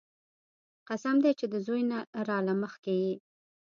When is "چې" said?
1.39-1.45